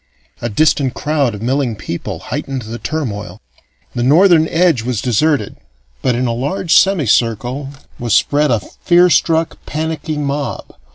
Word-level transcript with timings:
A 0.41 0.49
distant 0.49 0.95
crowd 0.95 1.35
of 1.35 1.43
milling 1.43 1.75
people 1.75 2.17
heightened 2.17 2.63
the 2.63 2.79
turmoil. 2.79 3.39
The 3.93 4.01
northern 4.01 4.47
edge 4.47 4.81
was 4.81 4.99
deserted, 4.99 5.57
but 6.01 6.15
in 6.15 6.25
a 6.25 6.33
large 6.33 6.73
semicircle 6.73 7.69
was 7.99 8.15
spread 8.15 8.49
a 8.49 8.61
fear 8.61 9.11
struck, 9.11 9.63
panicky 9.67 10.17
mob. 10.17 10.73